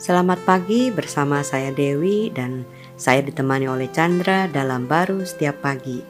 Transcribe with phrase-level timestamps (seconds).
[0.00, 2.64] Selamat pagi bersama saya Dewi dan
[2.96, 6.00] saya ditemani oleh Chandra dalam baru setiap pagi.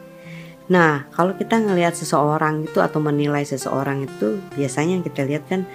[0.71, 5.67] Nah, kalau kita ngelihat seseorang itu atau menilai seseorang itu biasanya yang kita lihat kan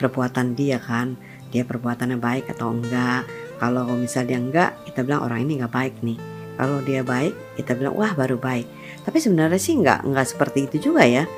[0.00, 1.20] perbuatan dia kan,
[1.52, 3.28] dia perbuatannya baik atau enggak.
[3.60, 6.16] Kalau misalnya dia enggak, kita bilang orang ini enggak baik nih.
[6.56, 8.64] Kalau dia baik, kita bilang wah baru baik.
[9.04, 11.28] Tapi sebenarnya sih enggak enggak seperti itu juga ya.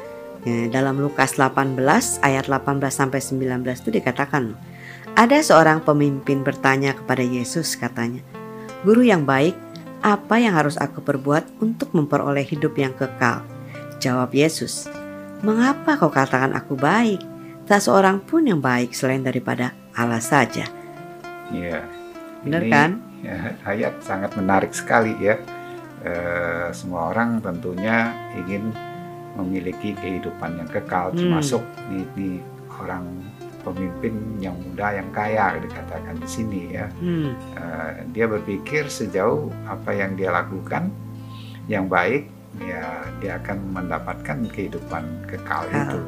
[0.46, 1.74] ya dalam Lukas 18
[2.22, 4.73] ayat 18 sampai 19 itu dikatakan
[5.14, 8.20] ada seorang pemimpin bertanya kepada Yesus katanya,
[8.84, 9.56] Guru yang baik,
[10.04, 13.40] apa yang harus aku perbuat untuk memperoleh hidup yang kekal?
[14.02, 14.90] Jawab Yesus,
[15.44, 17.20] Mengapa kau katakan aku baik?
[17.68, 20.64] Tak seorang pun yang baik selain daripada Allah saja.
[21.52, 21.84] Iya.
[22.40, 22.90] Benar Ini, kan?
[23.28, 25.36] ya, ayat sangat menarik sekali ya.
[26.00, 26.12] E,
[26.72, 28.72] semua orang tentunya ingin
[29.36, 31.20] memiliki kehidupan yang kekal, Hmm.
[31.20, 31.60] termasuk
[31.92, 32.30] di, di
[32.80, 33.04] orang
[33.64, 36.86] pemimpin yang muda yang kaya dikatakan di sini ya.
[36.94, 40.92] Hmm, Eh, dia berpikir sejauh apa yang dia lakukan
[41.64, 42.28] yang baik
[42.60, 42.84] ya
[43.18, 45.80] dia akan mendapatkan kehidupan kekal Kekal.
[45.90, 46.00] itu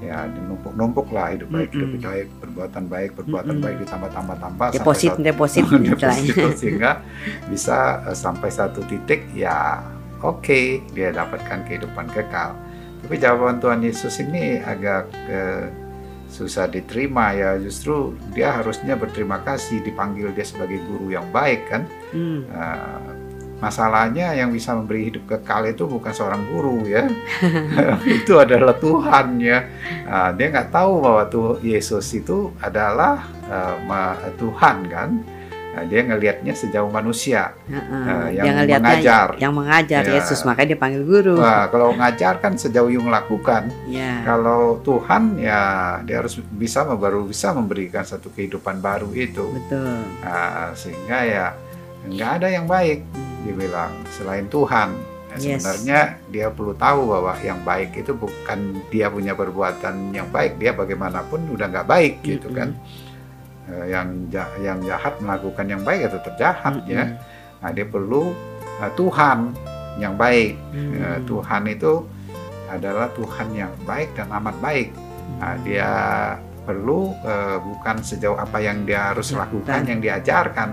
[0.00, 2.00] ya numpuk-numpuk lah hidup baik hidup Mm-mm.
[2.00, 3.64] baik perbuatan baik perbuatan Mm-mm.
[3.64, 6.90] baik ditambah-tambah-tambah sampai deposit satu- deposit deposit sehingga
[7.48, 9.82] bisa eh, sampai satu titik ya
[10.20, 12.54] oke dia dapatkan kehidupan kekal
[13.00, 15.68] tapi jawaban Tuhan Yesus ini agak eh,
[16.30, 21.82] susah diterima ya justru dia harusnya berterima kasih dipanggil dia sebagai guru yang baik kan?
[22.14, 23.02] Hmm, Nah,
[23.60, 27.04] masalahnya yang bisa memberi hidup kekal itu bukan seorang guru ya.
[28.22, 29.66] Itu adalah Tuhan ya.
[30.08, 33.26] Nah, dia nggak tahu bahwa tuh Yesus itu adalah
[33.84, 35.10] ma- Tuhan kan
[35.70, 38.34] Nah, dia ngelihatnya sejauh manusia heeh.
[38.34, 39.28] yang Yang ngeliatnya mengajar.
[39.38, 40.12] yang mengajar Ya.
[40.18, 41.38] Yesus makanya dipanggil guru.
[41.38, 44.18] Wah, kalau ngajar kan sejauh yang lakukan Ya.
[44.20, 45.60] kalau Tuhan ya
[46.02, 50.02] dia harus bisa baru bisa memberikan satu kehidupan baru itu Betul.
[50.20, 51.46] Nah, sehingga ya
[52.02, 53.06] nggak ada yang baik
[53.40, 54.90] dibilang selain Tuhan.
[55.30, 55.62] Nah, Yes.
[55.62, 58.58] Sebenarnya dia perlu tahu bahwa yang baik itu bukan
[58.90, 62.58] dia punya perbuatan yang baik, dia bagaimanapun udah nggak baik gitu Mm-mm.
[62.58, 62.68] kan.
[63.70, 67.06] Eh, Yang ja- yang jahat melakukan yang baik itu terjahat ya.
[67.06, 67.18] Mm-mm.
[67.60, 68.34] Nah, dia perlu
[68.80, 69.38] eh, Tuhan
[69.96, 70.56] yang baik.
[70.72, 70.92] Hmm.
[70.96, 71.92] Eh, Tuhan itu
[72.66, 74.88] adalah Tuhan yang baik dan amat baik.
[75.38, 75.90] Nah, dia
[76.60, 79.90] perlu eh, bukan sejauh apa yang dia harus lakukan, Lakukan.
[79.90, 80.68] yang diajarkan,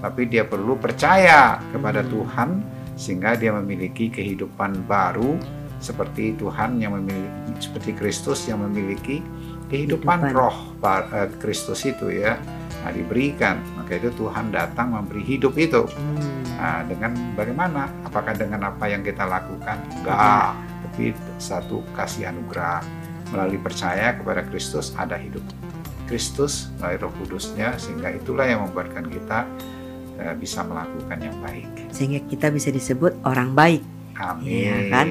[0.00, 2.10] tapi dia perlu percaya kepada Hmm.
[2.10, 2.50] Tuhan
[2.96, 5.40] sehingga dia memiliki kehidupan baru
[5.78, 9.24] seperti Tuhan yang memiliki seperti Kristus yang memiliki
[9.70, 10.34] kehidupan Kehidupan.
[10.34, 10.56] roh
[11.14, 12.36] eh, Kristus itu ya.
[12.80, 13.60] Nah, diberikan.
[13.78, 15.86] Maka itu Tuhan datang memberi hidup itu.
[15.86, 16.42] Hmm.
[16.60, 17.88] Nah, dengan bagaimana?
[18.04, 19.80] Apakah dengan apa yang kita lakukan?
[19.96, 20.52] Enggak,
[20.84, 22.84] tapi satu kasih anugerah
[23.30, 25.40] melalui percaya kepada Kristus ada hidup
[26.10, 29.46] Kristus melalui Roh Kudusnya sehingga itulah yang membuatkan kita
[30.18, 31.70] eh, bisa melakukan yang baik.
[31.94, 33.80] Sehingga kita bisa disebut orang baik.
[34.18, 34.50] Amin.
[34.50, 35.06] Iya kan?